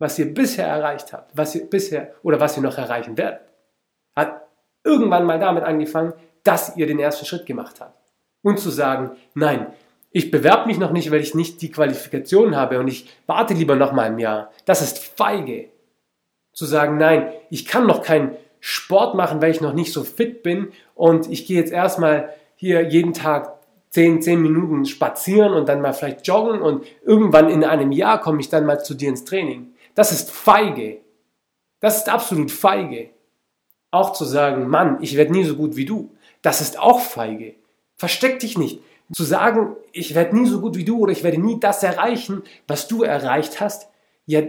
was 0.00 0.18
ihr 0.18 0.34
bisher 0.34 0.66
erreicht 0.66 1.12
habt, 1.12 1.36
was 1.36 1.54
ihr 1.54 1.66
bisher 1.66 2.14
oder 2.24 2.40
was 2.40 2.56
ihr 2.56 2.62
noch 2.62 2.78
erreichen 2.78 3.16
werdet, 3.16 3.42
hat 4.16 4.42
irgendwann 4.82 5.26
mal 5.26 5.38
damit 5.38 5.62
angefangen, 5.62 6.14
dass 6.42 6.76
ihr 6.76 6.86
den 6.86 6.98
ersten 6.98 7.26
Schritt 7.26 7.46
gemacht 7.46 7.80
habt. 7.80 7.94
Und 8.42 8.58
zu 8.58 8.70
sagen, 8.70 9.16
nein, 9.34 9.66
ich 10.10 10.30
bewerbe 10.30 10.66
mich 10.66 10.78
noch 10.78 10.90
nicht, 10.90 11.10
weil 11.10 11.20
ich 11.20 11.34
nicht 11.34 11.60
die 11.60 11.70
Qualifikation 11.70 12.56
habe 12.56 12.80
und 12.80 12.88
ich 12.88 13.14
warte 13.26 13.52
lieber 13.52 13.76
noch 13.76 13.92
mal 13.92 14.06
ein 14.06 14.18
Jahr. 14.18 14.50
Das 14.64 14.80
ist 14.80 14.98
feige. 14.98 15.68
Zu 16.52 16.64
sagen, 16.64 16.96
nein, 16.96 17.30
ich 17.50 17.66
kann 17.66 17.86
noch 17.86 18.02
keinen 18.02 18.34
Sport 18.58 19.14
machen, 19.14 19.42
weil 19.42 19.50
ich 19.50 19.60
noch 19.60 19.74
nicht 19.74 19.92
so 19.92 20.02
fit 20.02 20.42
bin 20.42 20.72
und 20.94 21.30
ich 21.30 21.46
gehe 21.46 21.60
jetzt 21.60 21.72
erstmal 21.72 22.32
hier 22.56 22.88
jeden 22.88 23.12
Tag 23.12 23.59
10, 23.90 24.22
10 24.22 24.40
Minuten 24.40 24.84
spazieren 24.84 25.52
und 25.52 25.68
dann 25.68 25.80
mal 25.80 25.92
vielleicht 25.92 26.26
joggen 26.26 26.62
und 26.62 26.84
irgendwann 27.04 27.50
in 27.50 27.64
einem 27.64 27.92
Jahr 27.92 28.20
komme 28.20 28.40
ich 28.40 28.48
dann 28.48 28.66
mal 28.66 28.82
zu 28.82 28.94
dir 28.94 29.08
ins 29.08 29.24
Training. 29.24 29.74
Das 29.94 30.12
ist 30.12 30.30
feige. 30.30 30.98
Das 31.80 31.98
ist 31.98 32.08
absolut 32.08 32.50
feige. 32.50 33.10
Auch 33.90 34.12
zu 34.12 34.24
sagen, 34.24 34.68
Mann, 34.68 34.98
ich 35.00 35.16
werde 35.16 35.32
nie 35.32 35.44
so 35.44 35.56
gut 35.56 35.74
wie 35.74 35.84
du. 35.84 36.14
Das 36.42 36.60
ist 36.60 36.78
auch 36.78 37.00
feige. 37.00 37.54
Versteck 37.96 38.38
dich 38.38 38.56
nicht. 38.56 38.80
Zu 39.12 39.24
sagen, 39.24 39.74
ich 39.90 40.14
werde 40.14 40.36
nie 40.36 40.46
so 40.46 40.60
gut 40.60 40.76
wie 40.76 40.84
du 40.84 41.00
oder 41.00 41.10
ich 41.10 41.24
werde 41.24 41.40
nie 41.40 41.58
das 41.58 41.82
erreichen, 41.82 42.44
was 42.68 42.86
du 42.86 43.02
erreicht 43.02 43.60
hast, 43.60 43.88
ja, 44.24 44.42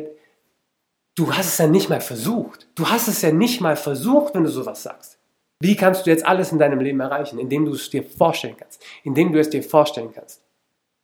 du 1.15 1.33
hast 1.33 1.47
es 1.47 1.57
ja 1.57 1.65
nicht 1.65 1.89
mal 1.89 2.01
versucht. 2.01 2.67
Du 2.75 2.87
hast 2.87 3.07
es 3.07 3.23
ja 3.23 3.31
nicht 3.31 3.59
mal 3.59 3.75
versucht, 3.75 4.35
wenn 4.35 4.43
du 4.43 4.51
sowas 4.51 4.83
sagst. 4.83 5.17
Wie 5.61 5.75
kannst 5.75 6.05
du 6.05 6.09
jetzt 6.09 6.25
alles 6.25 6.51
in 6.51 6.57
deinem 6.57 6.79
Leben 6.79 6.99
erreichen? 6.99 7.37
Indem 7.37 7.65
du 7.65 7.73
es 7.73 7.91
dir 7.91 8.03
vorstellen 8.03 8.55
kannst. 8.57 8.83
Indem 9.03 9.31
du 9.31 9.39
es 9.39 9.49
dir 9.49 9.61
vorstellen 9.61 10.11
kannst. 10.11 10.41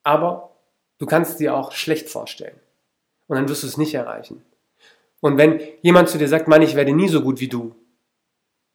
Aber 0.01 0.49
du 0.97 1.05
kannst 1.05 1.31
es 1.31 1.37
dir 1.37 1.55
auch 1.55 1.71
schlecht 1.71 2.09
vorstellen. 2.09 2.59
Und 3.27 3.35
dann 3.35 3.47
wirst 3.47 3.61
du 3.61 3.67
es 3.67 3.77
nicht 3.77 3.93
erreichen. 3.93 4.43
Und 5.19 5.37
wenn 5.37 5.61
jemand 5.83 6.09
zu 6.09 6.17
dir 6.17 6.27
sagt, 6.27 6.47
Mann, 6.47 6.63
ich 6.63 6.75
werde 6.75 6.91
nie 6.91 7.07
so 7.07 7.21
gut 7.21 7.39
wie 7.39 7.47
du. 7.47 7.75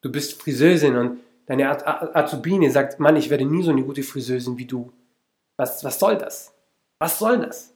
Du 0.03 0.13
bist 0.13 0.41
Friseusin 0.41 0.97
und 0.97 1.21
deine 1.47 1.69
Azubine 2.15 2.71
sagt, 2.71 3.01
Mann, 3.01 3.17
ich 3.17 3.29
werde 3.29 3.45
nie 3.45 3.65
so 3.65 3.73
eine 3.73 3.83
gute 3.83 4.05
Friseusin 4.05 4.59
wie 4.59 4.67
du. 4.67 4.93
Was, 5.57 5.83
was 5.83 5.99
soll 5.99 6.17
das? 6.17 6.55
Was 6.99 7.19
soll 7.19 7.41
das? 7.41 7.75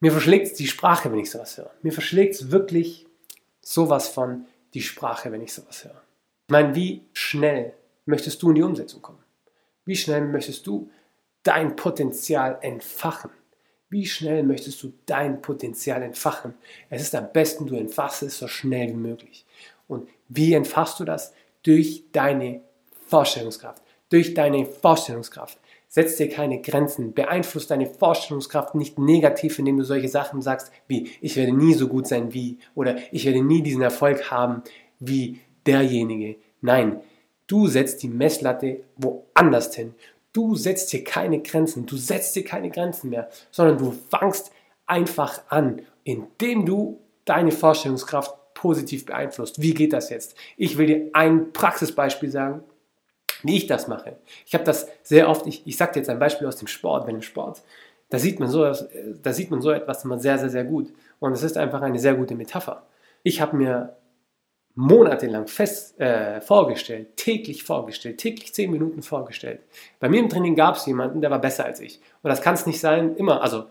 Mir 0.00 0.12
verschlägt 0.12 0.58
die 0.58 0.66
Sprache, 0.66 1.10
wenn 1.10 1.20
ich 1.20 1.30
sowas 1.30 1.56
höre. 1.56 1.70
Mir 1.80 1.92
verschlägt 1.92 2.50
wirklich 2.50 3.06
sowas 3.62 4.08
von 4.08 4.44
die 4.74 4.82
Sprache, 4.82 5.32
wenn 5.32 5.40
ich 5.40 5.54
sowas 5.54 5.84
höre. 5.84 6.05
Ich 6.48 6.52
meine, 6.52 6.76
wie 6.76 7.02
schnell 7.12 7.72
möchtest 8.04 8.40
du 8.40 8.50
in 8.50 8.54
die 8.54 8.62
Umsetzung 8.62 9.02
kommen? 9.02 9.18
Wie 9.84 9.96
schnell 9.96 10.20
möchtest 10.20 10.64
du 10.68 10.88
dein 11.42 11.74
Potenzial 11.74 12.58
entfachen? 12.60 13.30
Wie 13.88 14.06
schnell 14.06 14.44
möchtest 14.44 14.80
du 14.84 14.92
dein 15.06 15.42
Potenzial 15.42 16.02
entfachen? 16.02 16.54
Es 16.88 17.02
ist 17.02 17.16
am 17.16 17.32
besten, 17.32 17.66
du 17.66 17.74
entfachst 17.74 18.22
es 18.22 18.38
so 18.38 18.46
schnell 18.46 18.90
wie 18.90 18.94
möglich. 18.94 19.44
Und 19.88 20.08
wie 20.28 20.54
entfachst 20.54 21.00
du 21.00 21.04
das? 21.04 21.34
Durch 21.64 22.04
deine 22.12 22.60
Vorstellungskraft. 23.08 23.82
Durch 24.08 24.34
deine 24.34 24.66
Vorstellungskraft. 24.66 25.58
Setz 25.88 26.16
dir 26.16 26.28
keine 26.28 26.60
Grenzen. 26.60 27.12
Beeinflusst 27.12 27.72
deine 27.72 27.86
Vorstellungskraft 27.86 28.76
nicht 28.76 29.00
negativ, 29.00 29.58
indem 29.58 29.78
du 29.78 29.84
solche 29.84 30.08
Sachen 30.08 30.42
sagst 30.42 30.70
wie 30.86 31.10
ich 31.20 31.34
werde 31.34 31.52
nie 31.52 31.74
so 31.74 31.88
gut 31.88 32.06
sein 32.06 32.32
wie 32.32 32.58
oder 32.76 32.96
ich 33.10 33.24
werde 33.24 33.42
nie 33.42 33.62
diesen 33.62 33.82
Erfolg 33.82 34.30
haben 34.30 34.62
wie 34.98 35.40
derjenige. 35.66 36.36
Nein, 36.60 37.00
du 37.46 37.66
setzt 37.66 38.02
die 38.02 38.08
Messlatte 38.08 38.80
woanders 38.96 39.74
hin. 39.74 39.94
Du 40.32 40.54
setzt 40.54 40.90
hier 40.90 41.04
keine 41.04 41.40
Grenzen. 41.40 41.86
Du 41.86 41.96
setzt 41.96 42.36
dir 42.36 42.44
keine 42.44 42.70
Grenzen 42.70 43.10
mehr, 43.10 43.28
sondern 43.50 43.78
du 43.78 43.94
fangst 44.10 44.50
einfach 44.86 45.42
an, 45.48 45.82
indem 46.04 46.66
du 46.66 47.00
deine 47.24 47.50
Vorstellungskraft 47.50 48.54
positiv 48.54 49.06
beeinflusst. 49.06 49.60
Wie 49.60 49.74
geht 49.74 49.92
das 49.92 50.10
jetzt? 50.10 50.36
Ich 50.56 50.78
will 50.78 50.86
dir 50.86 51.10
ein 51.12 51.52
Praxisbeispiel 51.52 52.30
sagen 52.30 52.62
wie 53.42 53.56
ich 53.56 53.66
das 53.66 53.88
mache. 53.88 54.16
Ich 54.44 54.54
habe 54.54 54.64
das 54.64 54.88
sehr 55.02 55.28
oft, 55.28 55.46
ich, 55.46 55.66
ich 55.66 55.76
sage 55.76 55.92
dir 55.92 56.00
jetzt 56.00 56.10
ein 56.10 56.18
Beispiel 56.18 56.46
aus 56.46 56.56
dem 56.56 56.68
Sport, 56.68 57.06
wenn 57.06 57.16
im 57.16 57.22
Sport, 57.22 57.62
da 58.08 58.18
sieht 58.18 58.38
man 58.38 58.48
so, 58.48 58.64
da 59.22 59.32
sieht 59.32 59.50
man 59.50 59.60
so 59.60 59.70
etwas 59.70 60.04
immer 60.04 60.18
sehr, 60.18 60.38
sehr, 60.38 60.50
sehr 60.50 60.64
gut. 60.64 60.92
Und 61.18 61.32
es 61.32 61.42
ist 61.42 61.56
einfach 61.56 61.82
eine 61.82 61.98
sehr 61.98 62.14
gute 62.14 62.34
Metapher. 62.34 62.84
Ich 63.22 63.40
habe 63.40 63.56
mir 63.56 63.96
monatelang 64.76 65.48
fest 65.48 65.98
äh, 65.98 66.40
vorgestellt, 66.40 67.16
täglich 67.16 67.64
vorgestellt, 67.64 68.18
täglich 68.18 68.54
zehn 68.54 68.70
Minuten 68.70 69.02
vorgestellt. 69.02 69.60
Bei 69.98 70.08
mir 70.08 70.20
im 70.20 70.28
Training 70.28 70.54
gab 70.54 70.76
es 70.76 70.86
jemanden, 70.86 71.22
der 71.22 71.30
war 71.30 71.40
besser 71.40 71.64
als 71.64 71.80
ich. 71.80 72.00
Und 72.22 72.28
das 72.28 72.42
kann 72.42 72.54
es 72.54 72.66
nicht 72.66 72.78
sein, 72.78 73.16
immer. 73.16 73.42
Also 73.42 73.64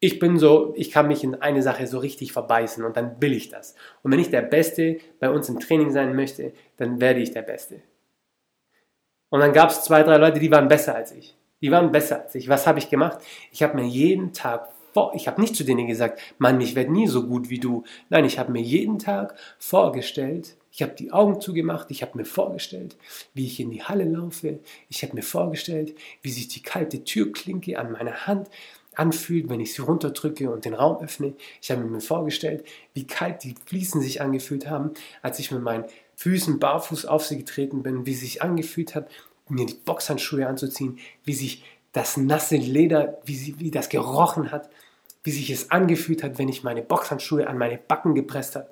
ich 0.00 0.18
bin 0.18 0.38
so, 0.38 0.74
ich 0.76 0.90
kann 0.90 1.06
mich 1.06 1.22
in 1.22 1.36
eine 1.36 1.62
Sache 1.62 1.86
so 1.86 1.98
richtig 1.98 2.32
verbeißen 2.32 2.84
und 2.84 2.96
dann 2.96 3.22
will 3.22 3.32
ich 3.32 3.48
das. 3.48 3.76
Und 4.02 4.10
wenn 4.12 4.18
ich 4.18 4.30
der 4.30 4.42
Beste 4.42 4.98
bei 5.20 5.30
uns 5.30 5.48
im 5.48 5.60
Training 5.60 5.92
sein 5.92 6.14
möchte, 6.16 6.52
dann 6.76 7.00
werde 7.00 7.20
ich 7.20 7.30
der 7.30 7.42
Beste. 7.42 7.80
Und 9.30 9.40
dann 9.40 9.52
gab 9.52 9.70
es 9.70 9.82
zwei, 9.84 10.02
drei 10.02 10.16
Leute, 10.16 10.40
die 10.40 10.50
waren 10.50 10.68
besser 10.68 10.96
als 10.96 11.12
ich. 11.12 11.36
Die 11.60 11.70
waren 11.70 11.92
besser 11.92 12.22
als 12.22 12.34
ich. 12.34 12.48
Was 12.48 12.66
habe 12.66 12.80
ich 12.80 12.90
gemacht? 12.90 13.18
Ich 13.52 13.62
habe 13.62 13.76
mir 13.76 13.86
jeden 13.86 14.32
Tag 14.32 14.68
vor, 14.96 15.12
ich 15.14 15.28
habe 15.28 15.42
nicht 15.42 15.54
zu 15.54 15.62
denen 15.62 15.86
gesagt, 15.86 16.22
Mann, 16.38 16.58
ich 16.58 16.74
werde 16.74 16.90
nie 16.90 17.06
so 17.06 17.26
gut 17.26 17.50
wie 17.50 17.58
du. 17.58 17.84
Nein, 18.08 18.24
ich 18.24 18.38
habe 18.38 18.50
mir 18.50 18.62
jeden 18.62 18.98
Tag 18.98 19.34
vorgestellt, 19.58 20.56
ich 20.72 20.80
habe 20.80 20.94
die 20.94 21.12
Augen 21.12 21.38
zugemacht, 21.38 21.90
ich 21.90 22.00
habe 22.00 22.16
mir 22.16 22.24
vorgestellt, 22.24 22.96
wie 23.34 23.44
ich 23.44 23.60
in 23.60 23.70
die 23.70 23.82
Halle 23.82 24.04
laufe. 24.04 24.58
Ich 24.88 25.02
habe 25.02 25.14
mir 25.14 25.22
vorgestellt, 25.22 25.94
wie 26.22 26.30
sich 26.30 26.48
die 26.48 26.62
kalte 26.62 27.04
Türklinke 27.04 27.78
an 27.78 27.92
meiner 27.92 28.26
Hand 28.26 28.48
anfühlt, 28.94 29.50
wenn 29.50 29.60
ich 29.60 29.74
sie 29.74 29.82
runterdrücke 29.82 30.50
und 30.50 30.64
den 30.64 30.72
Raum 30.72 31.04
öffne. 31.04 31.34
Ich 31.60 31.70
habe 31.70 31.84
mir 31.84 32.00
vorgestellt, 32.00 32.64
wie 32.94 33.06
kalt 33.06 33.44
die 33.44 33.54
Fliesen 33.66 34.00
sich 34.00 34.22
angefühlt 34.22 34.66
haben, 34.66 34.92
als 35.20 35.38
ich 35.38 35.50
mit 35.50 35.60
meinen 35.60 35.84
Füßen 36.14 36.58
barfuß 36.58 37.04
auf 37.04 37.26
sie 37.26 37.36
getreten 37.36 37.82
bin, 37.82 38.06
wie 38.06 38.14
es 38.14 38.20
sich 38.20 38.40
angefühlt 38.40 38.94
hat, 38.94 39.10
mir 39.48 39.66
die 39.66 39.74
Boxhandschuhe 39.74 40.46
anzuziehen, 40.46 40.98
wie 41.24 41.34
sich 41.34 41.62
das 41.96 42.18
nasse 42.18 42.56
Leder, 42.56 43.16
wie, 43.24 43.34
sie, 43.34 43.58
wie 43.58 43.70
das 43.70 43.88
gerochen 43.88 44.52
hat, 44.52 44.68
wie 45.22 45.30
sich 45.30 45.48
es 45.48 45.70
angefühlt 45.70 46.22
hat, 46.22 46.38
wenn 46.38 46.50
ich 46.50 46.62
meine 46.62 46.82
Boxhandschuhe 46.82 47.46
an 47.46 47.56
meine 47.56 47.78
Backen 47.78 48.14
gepresst 48.14 48.54
habe. 48.54 48.68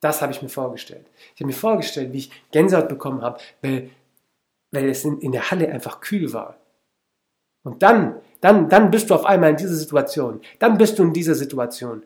Das 0.00 0.20
habe 0.20 0.32
ich 0.32 0.42
mir 0.42 0.48
vorgestellt. 0.48 1.06
Ich 1.36 1.40
habe 1.40 1.46
mir 1.46 1.56
vorgestellt, 1.56 2.12
wie 2.12 2.18
ich 2.18 2.32
Gänsehaut 2.50 2.88
bekommen 2.88 3.22
habe, 3.22 3.38
weil, 3.62 3.90
weil 4.72 4.88
es 4.88 5.04
in, 5.04 5.20
in 5.20 5.30
der 5.30 5.48
Halle 5.52 5.68
einfach 5.68 6.00
kühl 6.00 6.32
war. 6.32 6.56
Und 7.62 7.84
dann, 7.84 8.20
dann, 8.40 8.68
dann 8.68 8.90
bist 8.90 9.10
du 9.10 9.14
auf 9.14 9.26
einmal 9.26 9.50
in 9.50 9.56
dieser 9.56 9.76
Situation. 9.76 10.40
Dann 10.58 10.76
bist 10.76 10.98
du 10.98 11.04
in 11.04 11.12
dieser 11.12 11.36
Situation, 11.36 12.02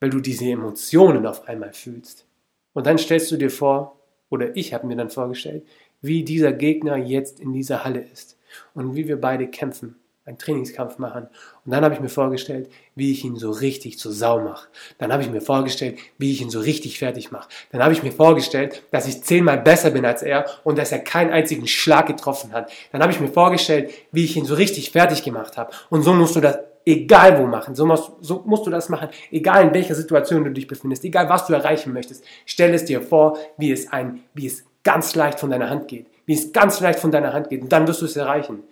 weil 0.00 0.10
du 0.10 0.20
diese 0.20 0.44
Emotionen 0.44 1.24
auf 1.24 1.48
einmal 1.48 1.72
fühlst. 1.72 2.26
Und 2.74 2.86
dann 2.86 2.98
stellst 2.98 3.30
du 3.30 3.38
dir 3.38 3.50
vor, 3.50 3.98
oder 4.28 4.54
ich 4.58 4.74
habe 4.74 4.86
mir 4.86 4.96
dann 4.96 5.08
vorgestellt, 5.08 5.66
wie 6.02 6.22
dieser 6.22 6.52
Gegner 6.52 6.98
jetzt 6.98 7.40
in 7.40 7.54
dieser 7.54 7.82
Halle 7.82 8.00
ist 8.00 8.36
und 8.74 8.94
wie 8.94 9.08
wir 9.08 9.20
beide 9.20 9.48
kämpfen, 9.48 9.96
einen 10.24 10.38
Trainingskampf 10.38 10.98
machen. 10.98 11.28
Und 11.64 11.72
dann 11.72 11.82
habe 11.84 11.94
ich 11.94 12.00
mir 12.00 12.08
vorgestellt, 12.08 12.70
wie 12.94 13.10
ich 13.10 13.24
ihn 13.24 13.36
so 13.36 13.50
richtig 13.50 13.98
zur 13.98 14.12
Sau 14.12 14.40
mache. 14.40 14.68
Dann 14.98 15.12
habe 15.12 15.22
ich 15.22 15.30
mir 15.30 15.40
vorgestellt, 15.40 15.98
wie 16.16 16.30
ich 16.30 16.40
ihn 16.40 16.50
so 16.50 16.60
richtig 16.60 16.98
fertig 16.98 17.32
mache. 17.32 17.48
Dann 17.72 17.82
habe 17.82 17.92
ich 17.92 18.02
mir 18.02 18.12
vorgestellt, 18.12 18.82
dass 18.92 19.08
ich 19.08 19.22
zehnmal 19.24 19.58
besser 19.58 19.90
bin 19.90 20.04
als 20.04 20.22
er 20.22 20.46
und 20.62 20.78
dass 20.78 20.92
er 20.92 21.00
keinen 21.00 21.32
einzigen 21.32 21.66
Schlag 21.66 22.06
getroffen 22.06 22.52
hat. 22.52 22.70
Dann 22.92 23.02
habe 23.02 23.12
ich 23.12 23.20
mir 23.20 23.28
vorgestellt, 23.28 23.90
wie 24.12 24.24
ich 24.24 24.36
ihn 24.36 24.44
so 24.44 24.54
richtig 24.54 24.92
fertig 24.92 25.24
gemacht 25.24 25.56
habe. 25.56 25.72
Und 25.90 26.02
so 26.02 26.12
musst 26.12 26.36
du 26.36 26.40
das 26.40 26.58
egal 26.84 27.38
wo 27.38 27.46
machen. 27.46 27.74
So 27.74 27.86
musst, 27.86 28.12
so 28.20 28.42
musst 28.46 28.66
du 28.66 28.70
das 28.70 28.88
machen, 28.88 29.08
egal 29.30 29.66
in 29.66 29.74
welcher 29.74 29.94
Situation 29.94 30.44
du 30.44 30.50
dich 30.50 30.66
befindest, 30.66 31.04
egal 31.04 31.28
was 31.28 31.46
du 31.46 31.52
erreichen 31.52 31.92
möchtest. 31.92 32.24
Stell 32.46 32.74
es 32.74 32.84
dir 32.84 33.00
vor, 33.00 33.38
wie 33.56 33.72
es 33.72 33.92
ein, 33.92 34.22
wie 34.34 34.46
es 34.46 34.64
ganz 34.84 35.14
leicht 35.14 35.38
von 35.38 35.50
deiner 35.50 35.70
Hand 35.70 35.88
geht, 35.88 36.06
wie 36.26 36.34
es 36.34 36.52
ganz 36.52 36.80
leicht 36.80 36.98
von 36.98 37.10
deiner 37.10 37.32
Hand 37.32 37.48
geht 37.48 37.62
und 37.62 37.72
dann 37.72 37.86
wirst 37.86 38.00
du 38.00 38.06
es 38.06 38.16
erreichen. 38.16 38.62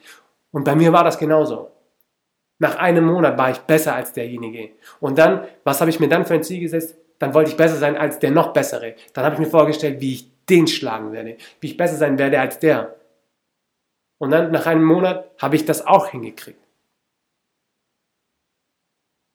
Und 0.52 0.64
bei 0.64 0.74
mir 0.74 0.92
war 0.92 1.04
das 1.04 1.18
genauso. 1.18 1.70
Nach 2.58 2.76
einem 2.76 3.04
Monat 3.06 3.38
war 3.38 3.50
ich 3.50 3.58
besser 3.58 3.94
als 3.94 4.12
derjenige. 4.12 4.70
Und 5.00 5.18
dann, 5.18 5.46
was 5.64 5.80
habe 5.80 5.90
ich 5.90 5.98
mir 5.98 6.08
dann 6.08 6.26
für 6.26 6.34
ein 6.34 6.42
Ziel 6.42 6.60
gesetzt? 6.60 6.96
Dann 7.18 7.34
wollte 7.34 7.50
ich 7.50 7.56
besser 7.56 7.76
sein 7.76 7.96
als 7.96 8.18
der 8.18 8.30
noch 8.30 8.52
bessere. 8.52 8.94
Dann 9.14 9.24
habe 9.24 9.34
ich 9.34 9.40
mir 9.40 9.46
vorgestellt, 9.46 10.00
wie 10.00 10.14
ich 10.14 10.46
den 10.46 10.66
schlagen 10.66 11.12
werde, 11.12 11.36
wie 11.60 11.68
ich 11.68 11.76
besser 11.76 11.96
sein 11.96 12.18
werde 12.18 12.40
als 12.40 12.58
der. 12.58 12.96
Und 14.18 14.30
dann 14.30 14.50
nach 14.50 14.66
einem 14.66 14.84
Monat 14.84 15.30
habe 15.38 15.56
ich 15.56 15.64
das 15.64 15.86
auch 15.86 16.08
hingekriegt. 16.08 16.60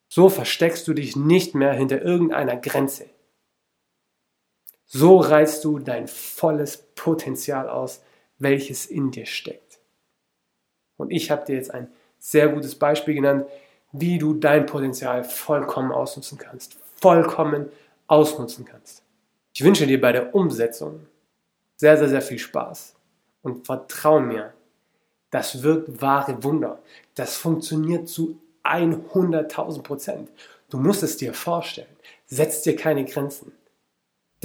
So 0.07 0.29
versteckst 0.29 0.87
du 0.87 0.93
dich 0.93 1.15
nicht 1.15 1.55
mehr 1.55 1.73
hinter 1.73 2.01
irgendeiner 2.01 2.55
Grenze. 2.57 3.09
So 4.85 5.17
reizt 5.17 5.63
du 5.65 5.79
dein 5.79 6.07
volles 6.07 6.77
Potenzial 6.95 7.69
aus, 7.69 8.01
welches 8.37 8.85
in 8.85 9.11
dir 9.11 9.25
steckt. 9.25 9.79
Und 10.97 11.11
ich 11.11 11.31
habe 11.31 11.45
dir 11.45 11.55
jetzt 11.55 11.73
ein 11.73 11.89
sehr 12.19 12.49
gutes 12.49 12.75
Beispiel 12.75 13.15
genannt, 13.15 13.45
wie 13.91 14.17
du 14.17 14.33
dein 14.33 14.65
Potenzial 14.65 15.23
vollkommen 15.23 15.91
ausnutzen 15.91 16.37
kannst. 16.37 16.77
Vollkommen 17.01 17.69
ausnutzen 18.07 18.65
kannst. 18.65 19.03
Ich 19.53 19.63
wünsche 19.63 19.87
dir 19.87 19.99
bei 19.99 20.11
der 20.11 20.35
Umsetzung 20.35 21.07
sehr, 21.77 21.97
sehr, 21.97 22.09
sehr 22.09 22.21
viel 22.21 22.39
Spaß. 22.39 22.95
Und 23.41 23.65
vertrau 23.65 24.19
mir, 24.19 24.53
das 25.29 25.63
wirkt 25.63 26.01
wahre 26.01 26.43
Wunder. 26.43 26.79
Das 27.15 27.37
funktioniert 27.37 28.07
zu 28.07 28.39
100.000 28.63 29.81
Prozent. 29.83 30.29
Du 30.69 30.77
musst 30.77 31.03
es 31.03 31.17
dir 31.17 31.33
vorstellen. 31.33 31.95
Setz 32.25 32.63
dir 32.63 32.75
keine 32.75 33.05
Grenzen. 33.05 33.51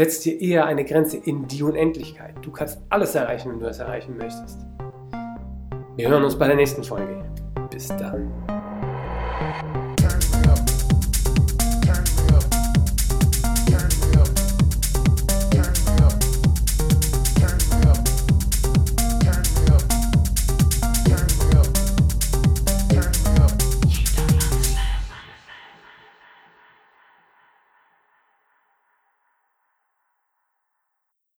Setz 0.00 0.20
dir 0.20 0.40
eher 0.40 0.64
eine 0.64 0.82
Grenze 0.86 1.18
in 1.18 1.46
die 1.46 1.62
Unendlichkeit. 1.62 2.34
Du 2.40 2.50
kannst 2.50 2.80
alles 2.88 3.14
erreichen, 3.14 3.52
wenn 3.52 3.60
du 3.60 3.66
es 3.66 3.80
erreichen 3.80 4.16
möchtest. 4.16 4.58
Wir 5.96 6.08
hören 6.08 6.24
uns 6.24 6.38
bei 6.38 6.46
der 6.46 6.56
nächsten 6.56 6.82
Folge. 6.82 7.22
Bis 7.70 7.88
dann. 7.88 8.32